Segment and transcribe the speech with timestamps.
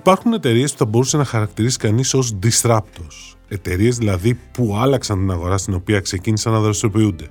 [0.00, 3.36] Υπάρχουν εταιρείες που θα μπορούσε να χαρακτηρίσει κανείς ως disruptors.
[3.48, 7.26] Εταιρείες δηλαδή που άλλαξαν την αγορά στην οποία ξεκίνησαν να δραστηριοποιούνται.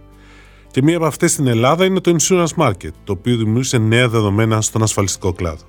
[0.71, 4.61] Και μία από αυτές στην Ελλάδα είναι το Insurance Market, το οποίο δημιούργησε νέα δεδομένα
[4.61, 5.65] στον ασφαλιστικό κλάδο.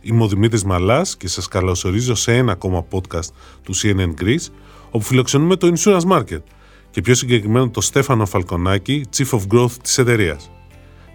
[0.00, 3.28] Είμαι ο Δημήτρης Μαλάς και σας καλωσορίζω σε ένα ακόμα podcast
[3.62, 4.46] του CNN Greece,
[4.90, 6.42] όπου φιλοξενούμε το Insurance Market
[6.90, 10.50] και πιο συγκεκριμένα το Στέφανο Φαλκονάκη, Chief of Growth της εταιρείας.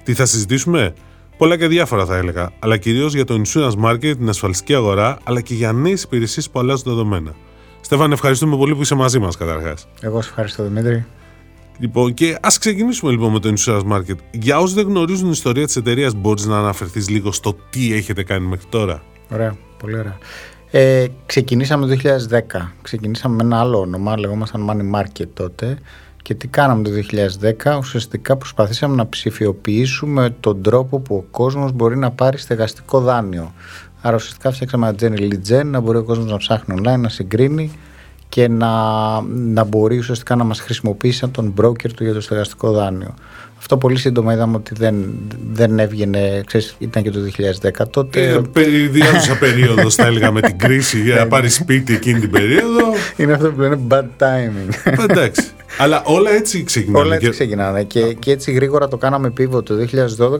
[0.04, 0.93] Τι θα συζητήσουμε,
[1.39, 5.41] Πολλά και διάφορα θα έλεγα, αλλά κυρίως για το insurance market, την ασφαλιστική αγορά, αλλά
[5.41, 7.35] και για νέες υπηρεσίες που αλλάζουν δεδομένα.
[7.81, 9.88] Στέφαν, ευχαριστούμε πολύ που είσαι μαζί μας καταρχάς.
[10.02, 11.05] Εγώ σε ευχαριστώ, Δημήτρη.
[11.79, 14.15] Λοιπόν, και ας ξεκινήσουμε λοιπόν με το insurance market.
[14.32, 18.23] Για όσους δεν γνωρίζουν την ιστορία της εταιρείας, μπορείς να αναφερθείς λίγο στο τι έχετε
[18.23, 19.01] κάνει μέχρι τώρα;
[19.32, 20.17] Ωραία, πολύ ωραία.
[20.71, 21.95] Ε, ξεκινήσαμε το
[22.29, 22.73] 2010.
[22.82, 25.77] Ξεκινήσαμε με ένα άλλο όνομα, λεγόμασταν Money Market τότε.
[26.30, 26.91] Και τι κάναμε το
[27.74, 33.54] 2010, ουσιαστικά προσπαθήσαμε να ψηφιοποιήσουμε τον τρόπο που ο κόσμος μπορεί να πάρει στεγαστικό δάνειο.
[34.02, 37.72] Άρα ουσιαστικά φτιάξαμε ένα Jenny Lead να μπορεί ο κόσμος να ψάχνει online, να συγκρίνει
[38.30, 38.72] και να,
[39.22, 43.13] να μπορεί ουσιαστικά να μας χρησιμοποιήσει σαν τον broker του για το στεγαστικό δάνειο.
[43.71, 45.05] Αυτό πολύ σύντομα είδαμε ότι δεν,
[45.51, 47.20] δεν έβγαινε, ξέρεις, ήταν και το
[47.81, 48.41] 2010 τότε.
[48.55, 52.81] Ε, Διάρκεια περίοδος, θα έλεγα, με την κρίση για να πάρεις σπίτι εκείνη την περίοδο.
[53.17, 54.93] Είναι αυτό που λένε bad timing.
[55.09, 55.49] Εντάξει.
[55.77, 57.05] Αλλά όλα έτσι ξεκινάνε.
[57.05, 57.84] Όλα έτσι ξεκινάνε.
[57.84, 59.87] Και, και έτσι γρήγορα το κάναμε πίβο το 2012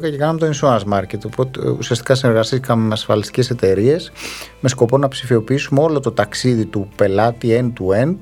[0.02, 1.20] και κάναμε το insurance market.
[1.26, 4.12] Οπότε ουσιαστικά συνεργαστήκαμε με ασφαλιστικές εταιρείες
[4.60, 8.18] με σκοπό να ψηφιοποιήσουμε όλο το ταξίδι του πελάτη end-to-end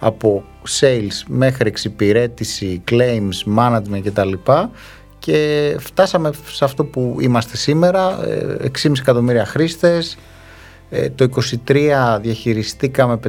[0.00, 0.44] από
[0.80, 4.32] sales μέχρι εξυπηρέτηση, claims, management κτλ.
[5.18, 8.24] Και φτάσαμε σε αυτό που είμαστε σήμερα, 6,5
[8.84, 10.18] ε, εκατομμύρια χρήστες,
[10.90, 11.28] ε, το
[11.66, 13.20] 2023 διαχειριστήκαμε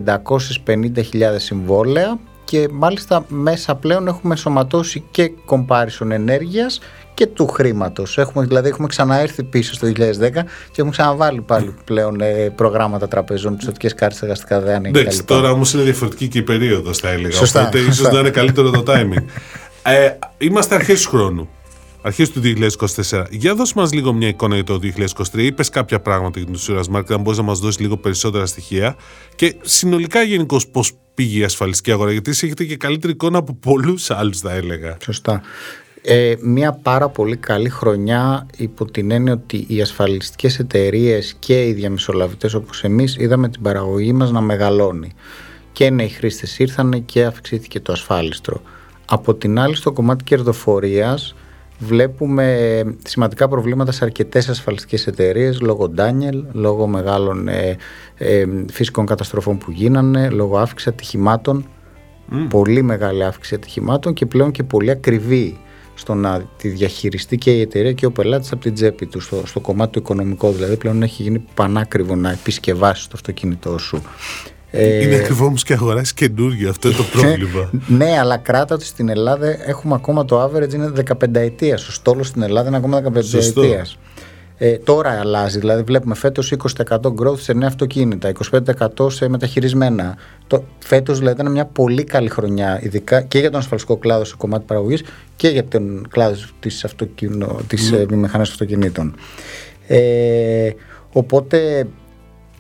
[0.65, 1.01] 550.000
[1.35, 6.79] συμβόλαια και μάλιστα μέσα πλέον έχουμε σωματώσει και comparison ενέργειας
[7.21, 8.17] και του χρήματος.
[8.17, 13.55] Έχουμε, δηλαδή, έχουμε ξαναέρθει πίσω στο 2010 και έχουμε ξαναβάλει πάλι πλέον ε, προγράμματα τραπεζών,
[13.55, 17.35] πιστοτικές κάρτες, εργαστικά δάνεια Εντάξει, τώρα όμως είναι διαφορετική και η περίοδος, θα έλεγα.
[17.35, 17.61] Σωστά.
[17.61, 19.23] Οπότε ίσως να είναι καλύτερο το timing.
[19.83, 21.49] Ε, είμαστε αρχές του χρόνου.
[22.01, 23.25] Αρχές του 2024.
[23.29, 24.79] Για δώσ' μας λίγο μια εικόνα για το
[25.33, 25.43] 2023.
[25.43, 28.95] Είπες κάποια πράγματα για την Insurance Market, αν μπορείς να μας δώσεις λίγο περισσότερα στοιχεία.
[29.35, 33.53] Και συνολικά γενικώς πώς πήγε η ασφαλιστική αγορά, γιατί εσεί έχετε και καλύτερη εικόνα από
[33.53, 34.97] πολλούς άλλους, θα έλεγα.
[35.03, 35.41] Σωστά.
[36.03, 41.73] Ε, μια πάρα πολύ καλή χρονιά υπό την έννοια ότι οι ασφαλιστικές εταιρείες και οι
[41.73, 45.11] διαμεσολαβητές όπως εμείς είδαμε την παραγωγή μας να μεγαλώνει.
[45.71, 48.61] Και νέοι χρήστες ήρθαν και αυξήθηκε το ασφάλιστρο.
[49.05, 51.35] Από την άλλη στο κομμάτι κερδοφορίας
[51.79, 57.77] βλέπουμε σημαντικά προβλήματα σε αρκετές ασφαλιστικές εταιρείες λόγω Ντάνιελ, λόγω μεγάλων ε,
[58.17, 61.65] ε, φυσικών καταστροφών που γίνανε, λόγω αύξηση ατυχημάτων,
[62.49, 65.59] πολύ μεγάλη αύξηση ατυχημάτων και πλέον και πολύ ακριβή
[66.01, 69.41] στο να τη διαχειριστεί και η εταιρεία και ο πελάτης από την τσέπη του, στο,
[69.45, 70.51] στο κομμάτι του οικονομικό.
[70.51, 74.01] Δηλαδή, πλέον έχει γίνει πανάκριβο να επισκευάσεις το αυτοκίνητό σου.
[74.71, 76.69] Είναι ε, ακριβό όμως και αγοράσει καινούργιο.
[76.69, 77.69] Αυτό είναι το πρόβλημα.
[77.87, 80.91] ναι, αλλά κράτα ότι στην Ελλάδα έχουμε ακόμα το average είναι
[81.21, 81.75] 15 ετία.
[81.75, 83.97] Ο στόλο στην Ελλάδα είναι ακόμα 15 ετίας.
[84.63, 88.31] Ε, τώρα αλλάζει, δηλαδή βλέπουμε φέτος 20% growth σε νέα αυτοκίνητα,
[88.97, 90.17] 25% σε μεταχειρισμένα.
[90.47, 94.35] Το, φέτος δηλαδή ήταν μια πολύ καλή χρονιά, ειδικά και για τον ασφαλιστικό κλάδο σε
[94.37, 95.03] κομμάτι παραγωγής
[95.35, 98.29] και για τον κλάδο της, αυτοκίνο, της mm.
[98.31, 99.15] αυτοκινήτων.
[99.87, 100.69] Ε,
[101.13, 101.87] οπότε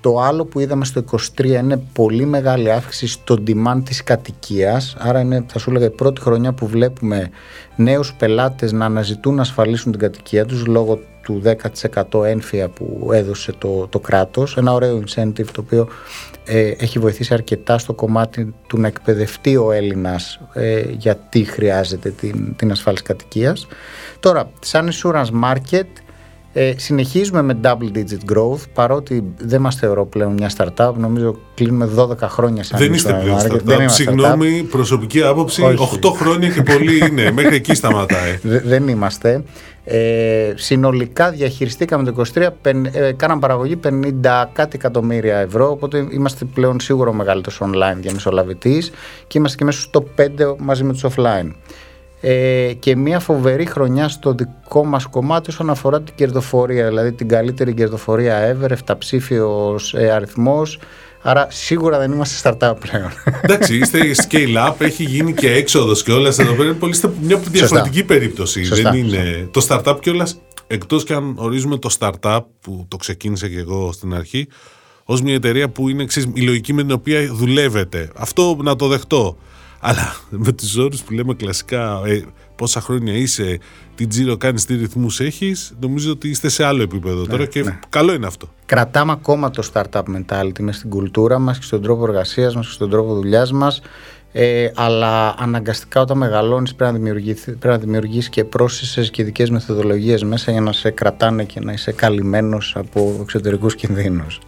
[0.01, 1.03] το άλλο που είδαμε στο
[1.37, 5.89] 23 είναι πολύ μεγάλη αύξηση στο demand της κατοικίας, άρα είναι θα σου έλεγα η
[5.91, 7.29] πρώτη χρονιά που βλέπουμε
[7.75, 11.41] νέους πελάτες να αναζητούν να ασφαλίσουν την κατοικία τους λόγω του
[12.13, 15.87] 10% ένφια που έδωσε το, το κράτος, ένα ωραίο incentive το οποίο
[16.45, 22.55] ε, έχει βοηθήσει αρκετά στο κομμάτι του να εκπαιδευτεί ο Έλληνας ε, γιατί χρειάζεται την,
[22.55, 23.67] την ασφάλιση κατοικίας.
[24.19, 25.87] Τώρα, σαν insurance market
[26.53, 30.93] ε, συνεχίζουμε με double digit growth παρότι δεν μας θεωρώ πλέον μια startup.
[30.97, 35.63] Νομίζω κλείνουμε 12 χρόνια σαν Δεν είστε πλέον startup, δεν Συγγνώμη, προσωπική άποψη
[36.01, 37.31] 8 χρόνια και πολύ είναι.
[37.35, 38.39] Μέχρι εκεί σταματάει.
[38.43, 39.43] Δεν είμαστε.
[39.83, 42.49] Ε, συνολικά διαχειριστήκαμε το 23
[42.91, 48.91] ε, κάναμε παραγωγή 50 κάτι εκατομμύρια ευρώ οπότε είμαστε πλέον σίγουρο ο μεγαλύτερος online διαμεσολαβητής
[49.27, 50.27] και είμαστε και μέσα στο 5
[50.57, 51.51] μαζί με τους offline
[52.21, 57.27] ε, και μια φοβερή χρονιά στο δικό μας κομμάτι όσον αφορά την κερδοφορία, δηλαδή την
[57.27, 60.79] καλύτερη κερδοφορία ever, εφταψήφιος ε, αριθμός,
[61.23, 63.09] Άρα σίγουρα δεν είμαστε startup πλέον.
[63.41, 66.73] Εντάξει, είστε scale up, έχει γίνει και έξοδος και όλα εδώ πέρα.
[66.73, 68.61] Πολύ μια διαφορετική περίπτωση.
[68.61, 69.49] δεν είναι.
[69.51, 70.27] Το startup κιόλα,
[70.67, 74.47] εκτός και αν ορίζουμε το startup που το ξεκίνησα και εγώ στην αρχή,
[75.03, 78.09] ως μια εταιρεία που είναι εξής, η λογική με την οποία δουλεύετε.
[78.15, 79.37] Αυτό να το δεχτώ.
[79.81, 82.23] Αλλά με τους όρους που λέμε κλασικά, ε,
[82.55, 83.59] πόσα χρόνια είσαι,
[83.95, 87.63] τι τζίρο κάνεις, τι ρυθμούς έχεις, νομίζω ότι είστε σε άλλο επίπεδο ναι, τώρα και
[87.63, 87.79] ναι.
[87.89, 88.49] καλό είναι αυτό.
[88.65, 92.73] Κρατάμε ακόμα το startup mentality μες στην κουλτούρα μας και στον τρόπο εργασίας μας και
[92.73, 93.81] στον τρόπο δουλειάς μας.
[94.33, 97.13] Ε, αλλά αναγκαστικά όταν μεγαλώνεις πρέπει να,
[97.43, 101.73] πρέπει να δημιουργήσει και πρόσθεσες και ειδικές μεθοδολογίες μέσα για να σε κρατάνε και να
[101.73, 104.39] είσαι καλυμμένος από εξωτερικούς κινδύνους.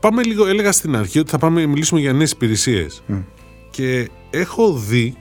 [0.00, 3.02] Πάμε λίγο, έλεγα στην αρχή ότι θα πάμε μιλήσουμε για νέες υπηρεσίες.
[3.70, 5.14] Και έχω δει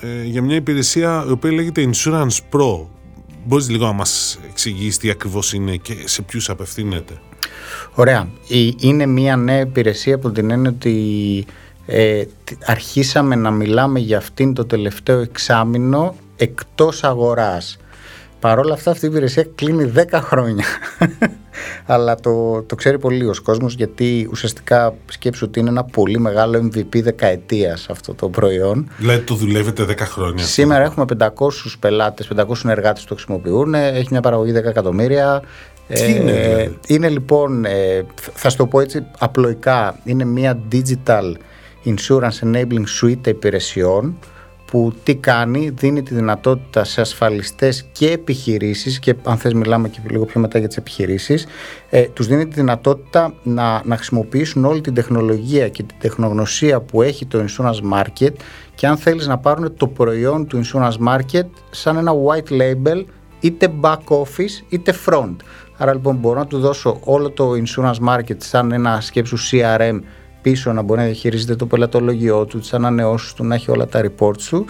[0.00, 2.86] ε, για μια υπηρεσία η οποία λέγεται Insurance Pro.
[3.44, 7.20] Μπορείς λίγο να μας εξηγήσει τι ακριβώς είναι και σε ποιους απευθύνεται;
[7.94, 8.28] Ωραία.
[8.78, 11.46] Είναι μια νέα υπηρεσία που την έννοια ότι
[11.86, 12.24] ε,
[12.64, 17.76] αρχίσαμε να μιλάμε για αυτήν το τελευταίο εξάμεινο εκτός αγοράς.
[18.40, 20.64] Παρ' όλα αυτά αυτή η υπηρεσία κλείνει 10 χρόνια.
[21.86, 26.70] Αλλά το, το ξέρει πολύ ο κόσμος γιατί ουσιαστικά σκέψου ότι είναι ένα πολύ μεγάλο
[26.72, 28.90] MVP δεκαετίας αυτό το προϊόν.
[28.98, 30.44] Δηλαδή το δουλεύετε 10 χρόνια.
[30.44, 31.28] Σήμερα έχουμε 500
[31.80, 35.42] πελάτες, 500 συνεργάτες που το χρησιμοποιούν, έχει μια παραγωγή 10 εκατομμύρια.
[35.88, 40.58] Τι είναι, ε, δηλαδή; είναι λοιπόν, ε, θα σου το πω έτσι απλοϊκά, είναι μια
[40.72, 41.34] digital
[41.84, 44.18] Insurance Enabling Suite υπηρεσιών
[44.70, 49.98] που τι κάνει, δίνει τη δυνατότητα σε ασφαλιστές και επιχειρήσεις και αν θες μιλάμε και
[50.10, 51.46] λίγο πιο μετά για τις επιχειρήσεις
[51.90, 57.02] ε, τους δίνει τη δυνατότητα να, να χρησιμοποιήσουν όλη την τεχνολογία και την τεχνογνωσία που
[57.02, 58.32] έχει το insurance market
[58.74, 63.04] και αν θέλεις να πάρουν το προϊόν του insurance market σαν ένα white label
[63.40, 65.36] είτε back office είτε front.
[65.76, 70.00] Άρα λοιπόν μπορώ να του δώσω όλο το insurance market σαν ένα σκέψου CRM
[70.50, 74.00] πίσω να μπορεί να διαχειρίζεται το πελατολογιό του, τις ανανεώσεις του, να έχει όλα τα
[74.04, 74.66] reports του.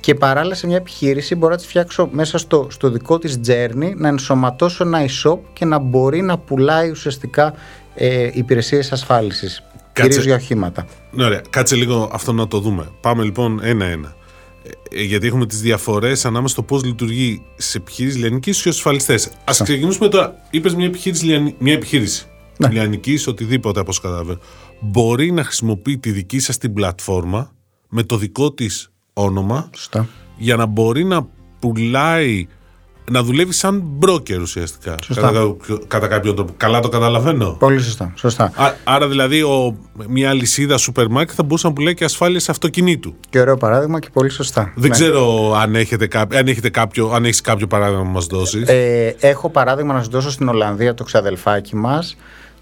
[0.00, 3.92] Και παράλληλα σε μια επιχείρηση μπορώ να τη φτιάξω μέσα στο, στο δικό της journey,
[3.96, 7.54] να ενσωματώσω ένα e-shop και να μπορεί να πουλάει ουσιαστικά
[7.94, 9.62] ε, υπηρεσίες ασφάλισης,
[9.92, 10.08] Κάτσε...
[10.08, 10.86] κυρίως για οχήματα.
[11.10, 11.42] Ναι, ωραία.
[11.50, 12.88] Κάτσε λίγο αυτό να το δούμε.
[13.00, 14.14] Πάμε λοιπόν ένα-ένα.
[14.90, 19.30] Ε, γιατί έχουμε τις διαφορές ανάμεσα στο πώς λειτουργεί σε επιχείρηση λιανικής και στους ασφαλιστές.
[19.44, 20.34] Ας ξεκινήσουμε τώρα.
[20.50, 22.26] Είπες μια επιχείρηση, μια επιχείρηση
[22.58, 22.68] ναι.
[22.68, 24.38] λιανικής, οτιδήποτε όπως καταλαβαίνω
[24.80, 27.52] μπορεί να χρησιμοποιεί τη δική σας την πλατφόρμα
[27.88, 29.70] με το δικό της όνομα
[30.36, 31.26] για να μπορεί να
[31.58, 32.46] πουλάει
[33.10, 34.94] να δουλεύει σαν broker ουσιαστικά.
[35.14, 36.52] Κατά, κατά κάποιον τρόπο.
[36.56, 37.56] Καλά το καταλαβαίνω.
[37.58, 38.12] Πολύ σωστά.
[38.16, 38.52] σωστά.
[38.84, 39.76] άρα δηλαδή ο,
[40.08, 43.14] μια αλυσίδα σούπερ μάρκετ θα μπορούσε να πουλάει και ασφάλεια αυτοκινήτου.
[43.30, 44.72] Και ωραίο παράδειγμα και πολύ σωστά.
[44.74, 44.88] Δεν ναι.
[44.88, 48.68] ξέρω αν, έχετε, αν, έχετε κάποιο, αν έχεις κάποιο παράδειγμα να μας δώσεις.
[48.68, 52.16] Ε, έχω παράδειγμα να σας δώσω στην Ολλανδία το ξαδελφάκι μας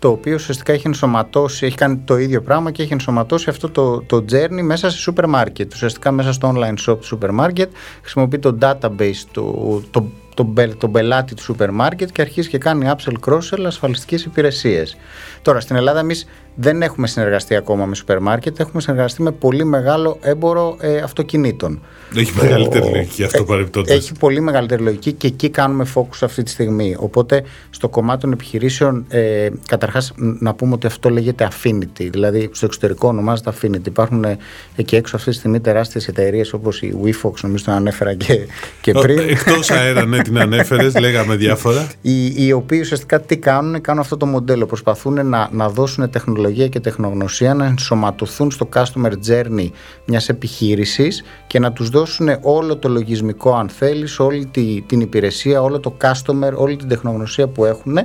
[0.06, 4.03] το οποίο ουσιαστικά έχει ενσωματώσει, έχει κάνει το ίδιο πράγμα και έχει ενσωματώσει αυτό το,
[4.03, 5.73] το journey μέσα σε σούπερ μάρκετ.
[5.73, 9.43] Ουσιαστικά μέσα στο online shop του σούπερ μάρκετ χρησιμοποιεί το database, το,
[9.91, 14.97] το, τον, τον πελάτη του σούπερ μάρκετ και αρχίζει και κάνει upsell cross-sell ασφαλιστικές υπηρεσίες.
[15.43, 16.26] Τώρα στην Ελλάδα εμείς
[16.56, 21.81] δεν έχουμε συνεργαστεί ακόμα με σούπερ μάρκετ, έχουμε συνεργαστεί με πολύ μεγάλο έμπορο ε, αυτοκινήτων.
[22.17, 23.93] Έχει μεγαλύτερη λογική αυτό ε, παρεμπιπτόντω.
[23.93, 26.97] Έχει πολύ μεγαλύτερη λογική και εκεί κάνουμε focus αυτή τη στιγμή.
[26.99, 32.08] Οπότε στο κομμάτι των επιχειρήσεων, ε, καταρχάς να πούμε ότι αυτό λέγεται affinity.
[32.11, 33.87] Δηλαδή στο εξωτερικό ονομάζεται affinity.
[33.87, 34.38] Υπάρχουν ε,
[34.76, 38.39] εκεί έξω αυτή τη στιγμή τεράστιες εταιρείες όπως η WeFox, νομίζω την ανέφερα και,
[38.81, 39.19] και πριν.
[39.19, 41.89] Εκτός αέρα, ναι, την ανέφερες, λέγαμε διάφορα.
[42.03, 44.67] Οι, οι οποίοι ουσιαστικά τι κάνουν, κάνουν αυτό το μοντέλο.
[44.67, 49.70] Προσπαθούν να, να δώσουν τεχνολογία και τεχνογνωσία να ενσωματωθούν στο customer journey
[50.05, 54.50] μιας επιχείρησης και να τους δώσουν όλο το λογισμικό αν θέλεις, όλη
[54.86, 57.98] την υπηρεσία, όλο το customer, όλη την τεχνογνωσία που έχουν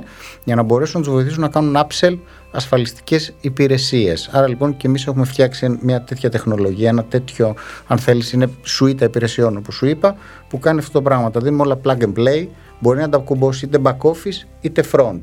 [0.44, 2.18] για να μπορέσουν να τους βοηθήσουν να κάνουν upsell
[2.52, 4.28] ασφαλιστικές υπηρεσίες.
[4.32, 7.54] Άρα λοιπόν και εμείς έχουμε φτιάξει μια τέτοια τεχνολογία, ένα τέτοιο
[7.86, 10.16] αν θέλεις είναι suite υπηρεσιών όπως σου είπα
[10.48, 11.30] που κάνει αυτό το πράγμα.
[11.30, 12.46] Τα δίνουμε όλα plug and play,
[12.80, 15.22] μπορεί να τα κουμπώσει είτε back office είτε front.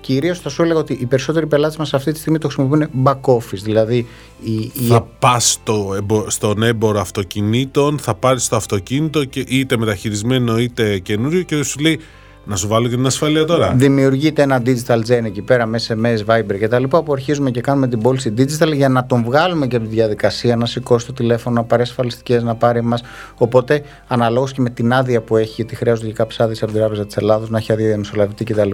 [0.00, 3.20] Κυρίως θα σου έλεγα ότι οι περισσότεροι πελάτες μας αυτή τη στιγμή το χρησιμοποιούν back
[3.20, 3.62] office.
[3.62, 4.06] Δηλαδή,
[4.42, 5.12] η, θα η...
[5.18, 11.62] πας στο, στον έμπορο αυτοκινήτων, θα πάρεις το αυτοκίνητο και είτε μεταχειρισμένο είτε καινούριο και
[11.62, 12.00] σου λέει
[12.44, 13.72] να σου βάλω και την ασφάλεια τώρα.
[13.76, 17.60] Δημιουργείται ένα digital gen εκεί πέρα με SMS, Viber και τα λοιπά που αρχίζουμε και
[17.60, 21.12] κάνουμε την πώληση digital για να τον βγάλουμε και από τη διαδικασία να σηκώσει το
[21.12, 23.02] τηλέφωνο, να πάρει ασφαλιστικές, να πάρει μας.
[23.34, 26.80] Οπότε, αναλόγως και με την άδεια που έχει, γιατί χρειάζονται και κάποιες άδειες από την
[26.80, 28.70] Τράπεζα της Ελλάδος, να έχει άδεια διαμεσολαβητή κτλ.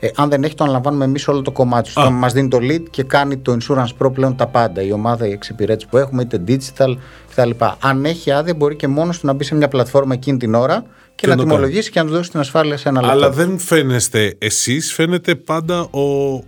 [0.00, 2.12] Ε, αν δεν έχει, το αναλαμβάνουμε εμείς όλο το κομμάτι του.
[2.12, 4.82] Μας δίνει το lead και κάνει το insurance pro πλέον τα πάντα.
[4.82, 6.96] Η ομάδα, η εξυπηρέτηση που έχουμε, είτε digital
[7.30, 7.50] κτλ.
[7.80, 10.84] Αν έχει άδεια, μπορεί και μόνος του να μπει σε μια πλατφόρμα εκείνη την ώρα
[11.14, 13.16] και, να τιμολογήσει και να του δώσει την ασφάλεια σε ένα λεπτό.
[13.16, 16.38] Αλλά δεν φαίνεστε εσείς, φαίνεται πάντα ο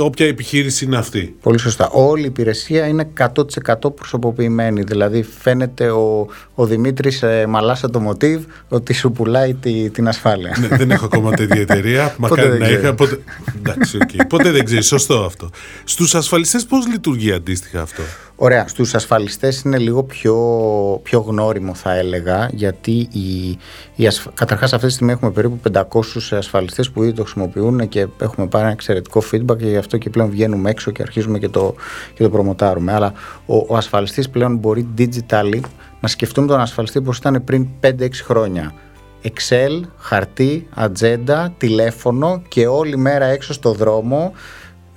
[0.00, 1.36] όποια επιχείρηση είναι αυτή.
[1.40, 1.88] Πολύ σωστά.
[1.92, 4.82] Όλη η υπηρεσία είναι 100% προσωποποιημένη.
[4.82, 10.56] Δηλαδή φαίνεται ο, ο Δημήτρης ε, Μαλάσα το Μοτίβ ότι σου πουλάει τη, την ασφάλεια.
[10.60, 12.14] Ναι, δεν έχω ακόμα τέτοια εταιρεία.
[12.18, 12.94] Μακάρι να είχα.
[12.94, 13.18] Ποτέ...
[13.58, 14.24] Εντάξει, okay.
[14.28, 14.82] ποτέ δεν ξέρει.
[14.82, 15.50] Σωστό αυτό.
[15.84, 18.02] Στους ασφαλιστές πώς λειτουργεί αντίστοιχα αυτό;
[18.40, 20.36] Ωραία, στους ασφαλιστές είναι λίγο πιο,
[21.02, 23.58] πιο γνώριμο θα έλεγα γιατί η,
[23.96, 24.26] η ασφ...
[24.34, 25.82] καταρχάς αυτή τη στιγμή έχουμε περίπου 500
[26.30, 30.10] ασφαλιστές που ήδη το χρησιμοποιούν και έχουμε πάρει ένα εξαιρετικό feedback και γι' αυτό και
[30.10, 31.74] πλέον βγαίνουμε έξω και αρχίζουμε και το,
[32.14, 32.92] και το προμοτάρουμε.
[32.92, 33.12] Αλλά
[33.46, 35.60] ο, ο ασφαλιστής πλέον μπορεί digitally
[36.00, 37.90] να σκεφτούμε τον ασφαλιστή όπως ήταν πριν 5-6
[38.24, 38.72] χρόνια.
[39.22, 44.32] Excel, χαρτί, ατζέντα, τηλέφωνο και όλη μέρα έξω στο δρόμο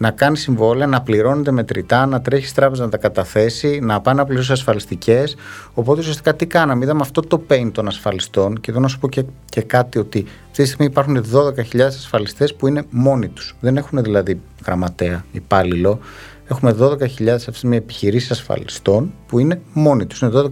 [0.02, 4.26] να κάνει συμβόλαια, να πληρώνεται μετρητά, να τρέχει τράπεζα να τα καταθέσει, να πάει να
[4.26, 5.36] πληρώσει ασφαλιστικές.
[5.74, 9.10] Οπότε ουσιαστικά τι κάναμε, είδαμε αυτό το pain των ασφαλιστών και εδώ να σου πω
[9.10, 11.26] και, και κάτι ότι αυτή τη στιγμή υπάρχουν
[11.74, 13.56] 12.000 ασφαλιστές που είναι μόνοι τους.
[13.60, 16.00] Δεν έχουν δηλαδή γραμματέα, υπάλληλο.
[16.52, 20.22] Έχουμε 12.000 αυτή τη στιγμή επιχειρήσεις ασφαλιστών που είναι μόνοι τους.
[20.22, 20.52] Είναι 12.000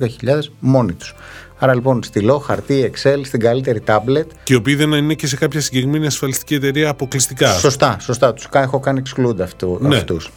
[0.60, 1.16] μόνοι τους.
[1.58, 4.26] Άρα λοιπόν στυλό, χαρτί, Excel, στην καλύτερη tablet.
[4.44, 7.52] Και οι οποίοι δεν είναι και σε κάποια συγκεκριμένη ασφαλιστική εταιρεία αποκλειστικά.
[7.52, 8.34] Σωστά, σωστά.
[8.34, 9.96] Τους έχω κάνει exclude αυτού, ναι.
[9.96, 10.32] αυτούς.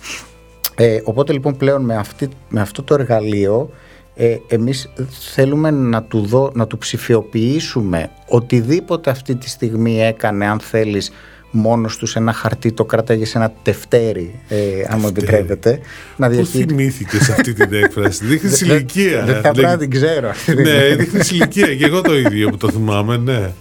[0.75, 3.71] Ε, οπότε λοιπόν πλέον με, αυτή, με αυτό το εργαλείο
[4.15, 4.93] ε, εμείς
[5.35, 11.13] θέλουμε να του, δω, να του ψηφιοποιήσουμε οτιδήποτε αυτή τη στιγμή έκανε αν θέλεις
[11.53, 14.57] μόνος τους σε ένα χαρτί, το κράταγε σε ένα τευτέρι, ε,
[14.89, 15.81] αν μου επιτρέπετε.
[16.17, 19.25] Να Πού θυμήθηκες αυτή την έκφραση, δείχνεις ηλικία.
[19.25, 20.31] Δεν θα πρέπει να την ξέρω.
[20.63, 23.53] Ναι, δείχνεις ηλικία και εγώ το ίδιο που το θυμάμαι, ναι.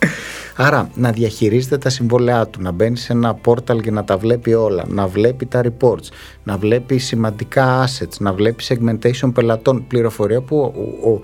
[0.55, 4.53] Άρα να διαχειρίζεται τα συμβόλαιά του, να μπαίνει σε ένα πόρταλ και να τα βλέπει
[4.53, 6.07] όλα, να βλέπει τα reports,
[6.43, 11.21] να βλέπει σημαντικά assets, να βλέπει segmentation πελατών, πληροφορία που ο, ο,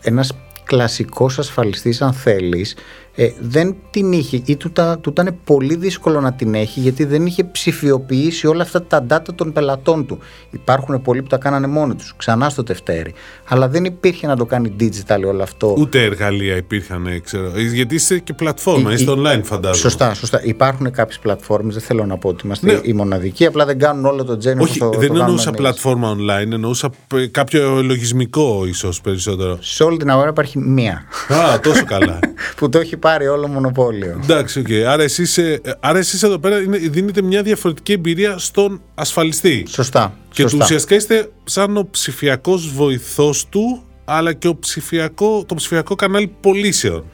[0.00, 0.32] ένας
[0.64, 2.76] κλασικός ασφαλιστής αν θέλεις
[3.16, 7.26] ε, δεν την είχε ή του, του ήταν πολύ δύσκολο να την έχει γιατί δεν
[7.26, 10.18] είχε ψηφιοποιήσει όλα αυτά τα data των πελατών του.
[10.50, 13.14] Υπάρχουν πολλοί που τα κάνανε μόνοι τους, ξανά στο τευτέρι.
[13.48, 15.74] Αλλά δεν υπήρχε να το κάνει digital όλο αυτό.
[15.78, 17.52] Ούτε εργαλεία υπήρχαν, ξέρω.
[17.56, 19.74] Ε, γιατί είσαι και πλατφόρμα, είστε online φαντάζομαι.
[19.74, 20.40] Σωστά, σωστά.
[20.44, 22.80] Υπάρχουν κάποιες πλατφόρμες, δεν θέλω να πω ότι είμαστε ναι.
[22.82, 26.90] οι μοναδικοί, απλά δεν κάνουν όλο το τζένι Όχι, δεν εννοούσα πλατφόρμα online, εννοούσα
[27.30, 29.58] κάποιο λογισμικό ίσως περισσότερο.
[29.60, 31.04] Σε όλη την αγορά υπάρχει μία.
[31.28, 32.18] Α, τόσο καλά.
[32.56, 34.20] που το έχει πάρει όλο μονοπόλιο.
[34.22, 34.82] Εντάξει, okay.
[34.82, 36.56] άρα, εσείς, ε, άρα εσείς εδώ πέρα
[36.90, 39.64] δίνετε μια διαφορετική εμπειρία στον ασφαλιστή.
[39.68, 40.14] Σωστά.
[40.30, 40.56] Και σωστά.
[40.56, 46.34] του ουσιαστικά είστε σαν ο ψηφιακός βοηθός του, αλλά και ο ψηφιακό, το ψηφιακό κανάλι
[46.40, 47.04] πωλήσεων.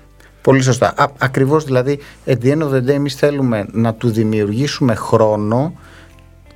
[0.42, 0.92] Πολύ σωστά.
[0.97, 5.73] Α, ακριβώς δηλαδή, at the end of the day, εμείς θέλουμε να του δημιουργήσουμε χρόνο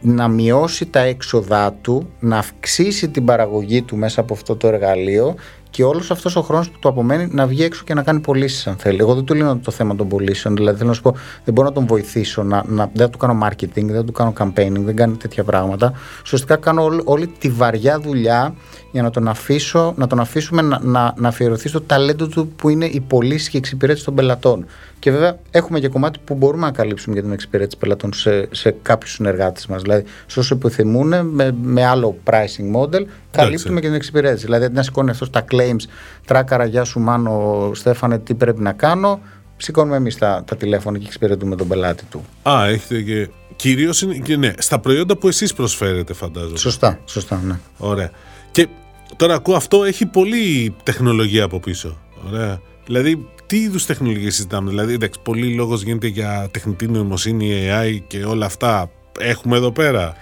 [0.00, 5.34] να μειώσει τα έξοδά του, να αυξήσει την παραγωγή του μέσα από αυτό το εργαλείο
[5.74, 8.66] και όλος αυτός ο χρόνος που του απομένει να βγει έξω και να κάνει πωλήσεις,
[8.66, 8.98] αν θέλει.
[9.00, 10.56] Εγώ δεν του λέω το θέμα των πωλήσεων.
[10.56, 11.14] Δηλαδή, θέλω να σου πω,
[11.44, 12.42] δεν μπορώ να τον βοηθήσω.
[12.42, 15.92] Να, να, δεν του κάνω marketing, δεν του κάνω campaigning, δεν κάνει τέτοια πράγματα.
[16.22, 18.54] Ουσιαστικά κάνω όλη, όλη τη βαριά δουλειά
[18.92, 22.68] για να τον, αφήσω, να τον αφήσουμε να, να, να αφιερωθεί στο ταλέντο του που
[22.68, 24.66] είναι η πωλήση και η εξυπηρέτηση των πελατών.
[24.98, 28.76] Και βέβαια έχουμε και κομμάτι που μπορούμε να καλύψουμε για την εξυπηρέτηση πελατών σε, σε
[28.82, 29.82] κάποιους συνεργάτες μας.
[29.82, 33.04] Δηλαδή, σε όσους επιθυμούν με, με άλλο pricing model,
[33.36, 34.44] καλύπτουμε και την εξυπηρέτηση.
[34.44, 35.88] Δηλαδή, αντί να σηκώνει αυτό τα claims,
[36.26, 39.20] τράκαρα, γεια σου, Μάνο, Στέφανε, τι πρέπει να κάνω,
[39.56, 42.24] σηκώνουμε εμείς τα, τα τηλέφωνα και εξυπηρετούμε τον πελάτη του.
[42.42, 43.28] Α, έχετε και.
[43.56, 46.56] Κυρίως είναι ναι, στα προϊόντα που εσείς προσφέρετε, φαντάζομαι.
[46.56, 47.58] Σωστά, σωστά, ναι.
[47.78, 48.10] Ωραία.
[48.50, 48.68] Και
[49.16, 51.98] τώρα ακούω αυτό έχει πολύ τεχνολογία από πίσω.
[52.28, 52.60] Ωραία.
[52.86, 58.24] Δηλαδή, τι είδους τεχνολογίε συζητάμε; Δηλαδή, εντάξει, πολύ λόγος γίνεται για τεχνητή νοημοσύνη, AI και
[58.24, 58.90] όλα αυτά.
[59.18, 60.14] Έχουμε εδώ πέρα.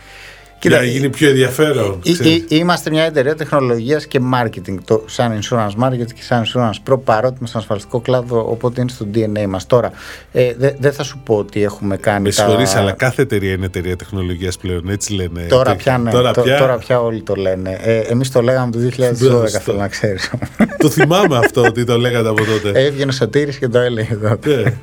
[0.63, 2.01] Κοίτα, να γίνει πιο ενδιαφέρον.
[2.49, 7.35] είμαστε μια εταιρεία τεχνολογίας και marketing, το σαν insurance market και σαν insurance pro, παρότι
[7.39, 9.67] είμαστε στον ασφαλιστικό κλάδο, οπότε είναι στο DNA μας.
[9.67, 9.91] Τώρα,
[10.33, 12.23] ε, δεν δε θα σου πω ότι έχουμε κάνει.
[12.23, 12.79] Με συγχωρείς, τα...
[12.79, 15.47] αλλά κάθε εταιρεία είναι εταιρεία τεχνολογίας πλέον, έτσι λένε.
[15.49, 16.59] Τώρα πια, ναι, τώρα, πια...
[16.59, 17.79] τώρα πια όλοι το λένε.
[17.83, 20.31] Ε, Εμείς το λέγαμε το 2012, θέλω να ξέρεις.
[20.79, 22.81] το θυμάμαι αυτό ότι το λέγατε από τότε.
[22.85, 24.57] Έβγαινε ο Σωτήρης και το έλεγε τότε.
[24.57, 24.75] Ναι.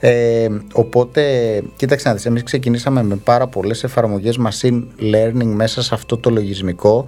[0.00, 1.22] ε, οπότε,
[1.76, 4.82] κοίταξε να δεις, εμείς ξεκινήσαμε με πάρα πολλές εφαρμογές machine
[5.14, 7.06] learning μέσα σε αυτό το λογισμικό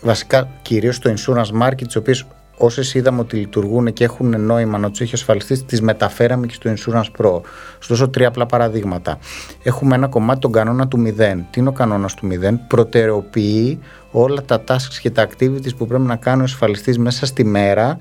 [0.00, 2.26] βασικά κυρίως το insurance market τις οποίες
[2.62, 6.72] όσες είδαμε ότι λειτουργούν και έχουν νόημα να τους έχει ασφαλιστεί τις μεταφέραμε και στο
[6.76, 7.40] Insurance Pro.
[7.78, 9.18] Στόσο τρία απλά παραδείγματα.
[9.62, 11.10] Έχουμε ένα κομμάτι τον κανόνα του 0.
[11.50, 12.54] Τι είναι ο κανόνας του 0?
[12.68, 13.78] Προτεραιοποιεί
[14.10, 17.98] όλα τα tasks και τα activities που πρέπει να κάνει ο ασφαλιστής μέσα στη μέρα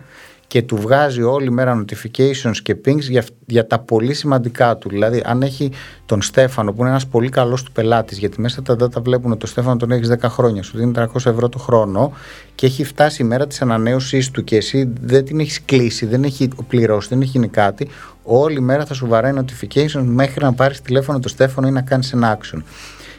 [0.49, 4.89] και του βγάζει όλη μέρα notifications και pings για, για τα πολύ σημαντικά του.
[4.89, 5.71] Δηλαδή, αν έχει
[6.05, 9.39] τον Στέφανο, που είναι ένας πολύ καλός του πελάτης, γιατί μέσα τα data βλέπουν ότι
[9.39, 12.11] τον Στέφανο τον έχει 10 χρόνια, σου δίνει 300 ευρώ το χρόνο
[12.55, 16.23] και έχει φτάσει η μέρα της ανανέωσής του και εσύ δεν την έχεις κλείσει, δεν
[16.23, 17.87] έχει πληρώσει, δεν έχει γίνει κάτι,
[18.23, 22.13] όλη μέρα θα σου βαράει notifications μέχρι να πάρεις τηλέφωνο τον Στέφανο ή να κάνεις
[22.13, 22.61] ένα action.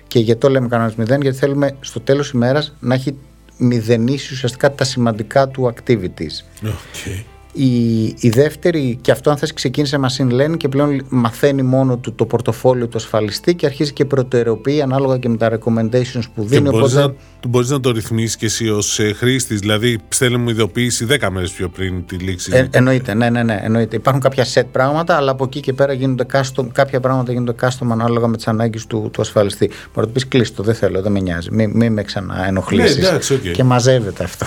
[0.06, 3.16] Και γιατί το λέμε κανόνα 0, γιατί θέλουμε στο τέλος ημέρας να έχει
[3.60, 6.64] μηδενίσει ουσιαστικά τα σημαντικά του activities.
[6.64, 7.24] Okay.
[7.52, 12.14] Η, η δεύτερη, και αυτό αν θες ξεκίνησε machine learning και πλέον μαθαίνει μόνο του
[12.14, 16.62] το πορτοφόλιο του ασφαλιστή και αρχίζει και προτεραιοποιεί ανάλογα και με τα recommendations που δίνει.
[16.62, 17.14] Και μπορείς, να,
[17.48, 21.50] μπορείς να το ρυθμίσεις και εσύ ως ε, χρήστης, δηλαδή στέλνει μου ειδοποίηση 10 μέρες
[21.50, 22.50] πιο πριν τη λήξη.
[22.54, 23.96] Ε, εννοείται, ναι, ναι, ναι, εννοείται.
[23.96, 27.86] Υπάρχουν κάποια set πράγματα, αλλά από εκεί και πέρα γίνονται custom, κάποια πράγματα γίνονται custom
[27.90, 29.66] ανάλογα με τις ανάγκες του, του ασφαλιστή.
[29.66, 33.10] Μπορεί να του πεις κλείστο, δεν θέλω, δεν με νοιάζει, μην, μη με ξαναενοχλήσεις.
[33.10, 33.52] Ναι, okay.
[33.52, 34.46] Και μαζεύεται αυτό.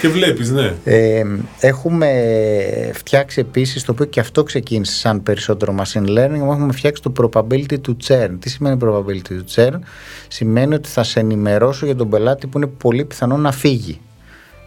[0.00, 0.74] Και βλέπεις, ναι.
[0.84, 1.22] Ε,
[1.60, 2.29] έχουμε
[2.92, 7.76] φτιάξει επίσης, το οποίο και αυτό ξεκίνησε σαν περισσότερο machine learning, έχουμε φτιάξει το probability
[7.86, 8.36] to churn.
[8.38, 9.78] Τι σημαίνει probability to churn?
[10.28, 14.00] Σημαίνει ότι θα σε ενημερώσω για τον πελάτη που είναι πολύ πιθανό να φύγει.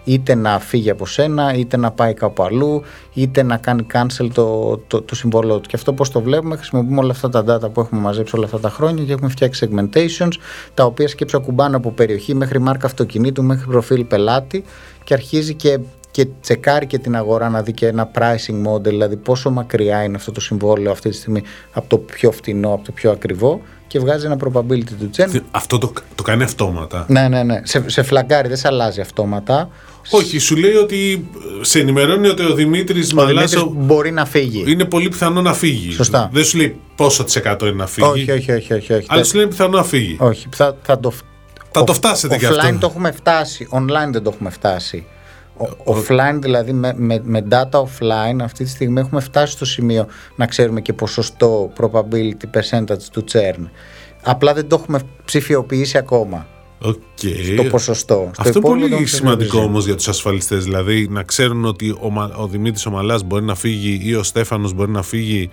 [0.06, 2.82] Είτε να φύγει από σένα, είτε να πάει κάπου αλλού,
[3.14, 5.70] είτε να κάνει cancel το, το, το συμβόλαιο του.
[5.70, 8.60] Και αυτό πώς το βλέπουμε, χρησιμοποιούμε όλα αυτά τα data που έχουμε μαζέψει όλα αυτά
[8.60, 10.32] τα χρόνια και έχουμε φτιάξει segmentations,
[10.74, 14.64] τα οποία σκέψω ακουμπάνε από περιοχή μέχρι μάρκα αυτοκινήτου, μέχρι προφίλ πελάτη
[15.04, 15.80] και αρχίζει και
[16.14, 20.16] και τσεκάρει και την αγορά να δει και ένα pricing model, δηλαδή πόσο μακριά είναι
[20.16, 24.00] αυτό το συμβόλαιο αυτή τη στιγμή από το πιο φτηνό, από το πιο ακριβό και
[24.00, 25.40] βγάζει ένα probability του churn.
[25.52, 27.06] Αυτό το, το κάνει αυτόματα.
[27.08, 27.62] Ναι, ναι, ναι.
[27.64, 29.70] Σε, σε φλαγκάρει, δεν σε αλλάζει αυτόματα.
[30.10, 31.30] Όχι, σου λέει ότι
[31.62, 34.64] σε ενημερώνει ότι ο Δημήτρης Μαλάσο μπορεί να φύγει.
[34.68, 35.92] Είναι πολύ πιθανό να φύγει.
[35.92, 36.30] Σωστά.
[36.34, 38.08] Δεν σου λέει πόσο τη εκατό είναι να φύγει.
[38.08, 38.74] Όχι, όχι, όχι.
[38.74, 39.06] όχι, όχι.
[39.10, 40.18] Αλλά σου λέει πιθανό να φύγει.
[40.20, 41.14] Όχι, θα, θα το,
[41.72, 42.62] θα το φτάσετε κι αυτό.
[42.62, 45.06] Offline το έχουμε φτάσει, online δεν το έχουμε φτάσει.
[45.86, 50.46] Offline δηλαδή με, με, με data offline αυτή τη στιγμή έχουμε φτάσει στο σημείο να
[50.46, 53.70] ξέρουμε και ποσοστό probability percentage του churn.
[54.24, 56.48] Απλά δεν το έχουμε ψηφιοποιήσει ακόμα.
[56.86, 57.54] Okay.
[57.54, 58.32] Στο ποσοστό.
[58.38, 60.64] Αυτό είναι πολύ σημαντικό όμως για τους ασφαλιστές.
[60.64, 64.92] Δηλαδή να ξέρουν ότι ο, ο Δημήτρης Ομαλά μπορεί να φύγει ή ο Στέφανος μπορεί
[64.92, 65.50] να φύγει.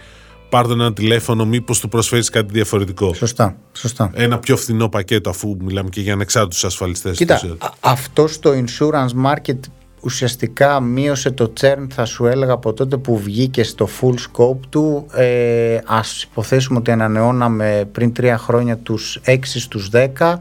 [0.49, 3.15] Πάρτε ένα τηλέφωνο, μήπως του προσφέρεις κάτι διαφορετικό.
[3.15, 4.11] Σωστά, σωστά.
[4.15, 7.17] Ένα πιο φθηνό πακέτο, αφού μιλάμε και για ανεξάρτητους ασφαλιστές.
[7.17, 7.41] Κοίτα,
[7.81, 9.59] αυτό στο insurance market
[10.01, 15.07] ουσιαστικά μείωσε το churn θα σου έλεγα από τότε που βγήκε στο full scope του
[15.15, 20.37] ε, ας υποθέσουμε ότι ανανεώναμε πριν τρία χρόνια τους 6 στους 10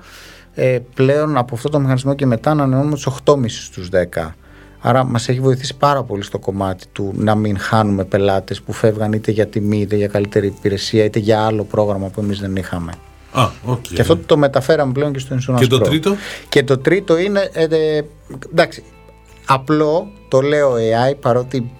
[0.53, 4.29] ε, πλέον από αυτό το μηχανισμό και μετά ανανεώνουμε τους 8,5 στους 10
[4.81, 9.13] Άρα μας έχει βοηθήσει πάρα πολύ στο κομμάτι του να μην χάνουμε πελάτες που φεύγαν
[9.13, 12.93] είτε για τιμή, είτε για καλύτερη υπηρεσία, είτε για άλλο πρόγραμμα που εμείς δεν είχαμε.
[13.31, 13.87] Α, okay.
[13.93, 16.15] Και αυτό το μεταφέραμε πλέον και στο Insurance Και το τρίτο;
[16.49, 18.01] Και το τρίτο είναι, ε, ε,
[18.51, 18.83] εντάξει,
[19.51, 21.71] Απλό το λέω AI παρότι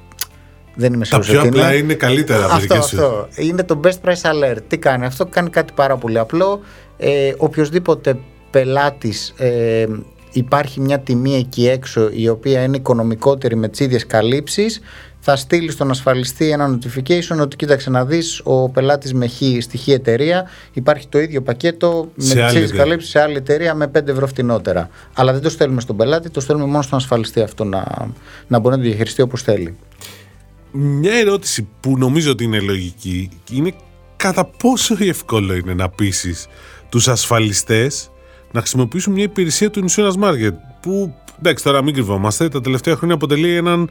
[0.75, 1.27] δεν είμαι σίγουρος.
[1.27, 2.45] Τα πιο απλά είναι καλύτερα.
[2.45, 3.27] Αυτό, αυτό.
[3.36, 4.58] Είναι το best price alert.
[4.67, 6.60] Τι κάνει αυτό, κάνει κάτι πάρα πολύ απλό.
[6.97, 8.17] Ε, οποιοςδήποτε
[8.49, 9.86] πελάτης ε,
[10.32, 14.82] υπάρχει μια τιμή εκεί έξω η οποία είναι οικονομικότερη με τις ίδιες καλύψεις
[15.29, 19.91] θα στείλει στον ασφαλιστή ένα notification ότι κοίταξε να δεις ο πελάτης με χ στη
[19.93, 24.27] εταιρεία υπάρχει το ίδιο πακέτο με τις ίδιε καλύψει σε άλλη εταιρεία με 5 ευρώ
[24.27, 24.89] φτηνότερα.
[25.13, 28.07] Αλλά δεν το στέλνουμε στον πελάτη, το στέλνουμε μόνο στον ασφαλιστή αυτό να,
[28.47, 29.77] να μπορεί να το διαχειριστεί όπως θέλει.
[30.71, 33.73] Μια ερώτηση που νομίζω ότι είναι λογική είναι
[34.17, 36.35] κατά πόσο εύκολο είναι να πείσει
[36.89, 38.11] τους ασφαλιστές
[38.51, 43.15] να χρησιμοποιήσουν μια υπηρεσία του insurance market που εντάξει τώρα μην κρυβόμαστε τα τελευταία χρόνια
[43.15, 43.89] αποτελεί έναν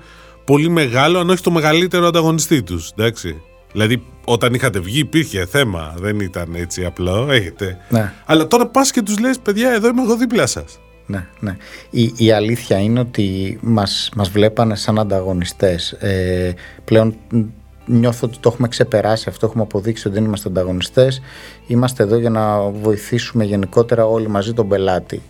[0.49, 2.91] πολύ μεγάλο, αν όχι το μεγαλύτερο ανταγωνιστή τους.
[2.97, 3.41] Εντάξει.
[3.73, 5.95] Δηλαδή, όταν είχατε βγει, υπήρχε θέμα.
[5.99, 7.31] Δεν ήταν έτσι απλό.
[7.31, 7.79] Έχετε.
[7.89, 8.13] Ναι.
[8.25, 10.79] Αλλά τώρα πας και τους λες, παιδιά, εδώ είμαι εγώ δίπλα σας.
[11.07, 11.57] Ναι, ναι.
[11.91, 15.93] Η, η αλήθεια είναι ότι μας, μας βλέπανε σαν ανταγωνιστές.
[15.93, 17.17] Ε, πλέον
[17.87, 21.21] νιώθω ότι το έχουμε ξεπεράσει αυτό, έχουμε αποδείξει ότι δεν είμαστε ανταγωνιστές.
[21.67, 25.23] Είμαστε εδώ για να βοηθήσουμε γενικότερα όλοι μαζί τον πελάτη.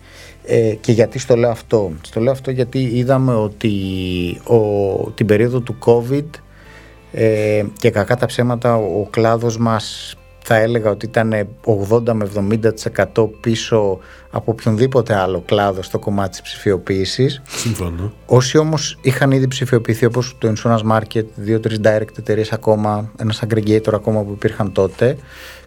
[0.51, 3.71] Ε, και γιατί στο λέω αυτό; Στο λέω αυτό γιατί είδαμε ότι
[4.43, 6.25] ο, την περίοδο του COVID
[7.11, 11.47] ε, και κακά τα ψέματα ο κλάδος μας θα έλεγα ότι ήταν
[11.89, 12.29] 80 με
[13.15, 17.41] 70% πίσω από οποιονδήποτε άλλο κλάδο στο κομμάτι της ψηφιοποίησης.
[17.47, 18.13] Συμφωνώ.
[18.25, 23.93] Όσοι όμως είχαν ήδη ψηφιοποιηθεί όπως το Insurance Market, δύο-τρεις direct εταιρείες ακόμα, ένας aggregator
[23.93, 25.17] ακόμα που υπήρχαν τότε,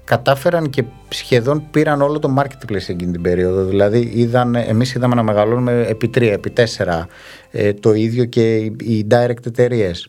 [0.04, 3.64] κατάφεραν και σχεδόν πήραν όλο το marketplace εκείνη την περίοδο.
[3.64, 7.06] Δηλαδή, είδαν, εμείς είδαμε να μεγαλώνουμε επί τρία, επί τέσσερα.
[7.50, 10.08] Ε, το ίδιο και οι direct εταιρείες.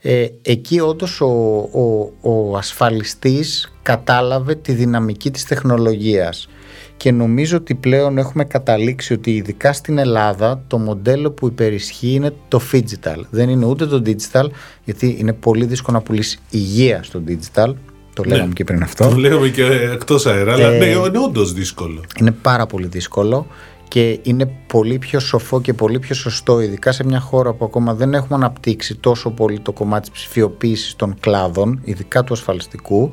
[0.00, 1.26] Ε, εκεί όντως ο,
[1.72, 6.48] ο, ο ασφαλιστής κατάλαβε τη δυναμική της τεχνολογίας
[6.96, 12.32] και νομίζω ότι πλέον έχουμε καταλήξει ότι ειδικά στην Ελλάδα το μοντέλο που υπερισχύει είναι
[12.48, 13.20] το digital.
[13.30, 14.46] Δεν είναι ούτε το digital
[14.84, 17.74] γιατί είναι πολύ δύσκολο να πουλήσεις υγεία στο digital
[18.16, 18.34] το ναι.
[18.34, 19.08] λέγαμε και πριν αυτό.
[19.08, 22.00] Το λέγαμε και εκτός αέρα, αλλά ε, ναι, είναι όντως δύσκολο.
[22.20, 23.46] Είναι πάρα πολύ δύσκολο
[23.88, 27.94] και είναι πολύ πιο σοφό και πολύ πιο σωστό, ειδικά σε μια χώρα που ακόμα
[27.94, 33.12] δεν έχουμε αναπτύξει τόσο πολύ το κομμάτι της ψηφιοποίησης των κλάδων, ειδικά του ασφαλιστικού,